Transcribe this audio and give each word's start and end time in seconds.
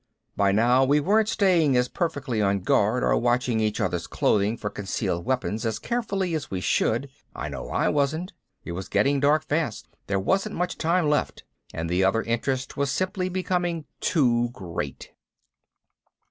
By 0.35 0.51
now 0.51 0.83
we 0.83 0.99
weren't 0.99 1.29
staying 1.29 1.77
as 1.77 1.87
perfectly 1.87 2.41
on 2.41 2.61
guard 2.61 3.03
or 3.03 3.15
watching 3.17 3.59
each 3.59 3.79
other's 3.79 4.07
clothing 4.07 4.57
for 4.57 4.71
concealed 4.71 5.25
weapons 5.25 5.63
as 5.63 5.77
carefully 5.77 6.33
as 6.33 6.49
we 6.49 6.59
should 6.59 7.07
I 7.35 7.49
know 7.49 7.69
I 7.69 7.87
wasn't. 7.87 8.33
It 8.65 8.71
was 8.71 8.89
getting 8.89 9.19
dark 9.19 9.43
fast, 9.43 9.87
there 10.07 10.19
wasn't 10.19 10.55
much 10.55 10.79
time 10.79 11.07
left, 11.07 11.43
and 11.71 11.87
the 11.87 12.03
other 12.03 12.23
interest 12.23 12.75
was 12.75 12.89
simply 12.89 13.29
becoming 13.29 13.85
too 13.99 14.49
great. 14.53 15.11